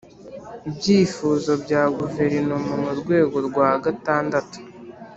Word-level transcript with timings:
ibyifuzo 0.69 1.51
bya 1.63 1.83
Guverinoma 1.97 2.73
mu 2.83 2.91
rwego 2.99 3.37
rwa 3.47 3.69
gatandatu 3.85 4.57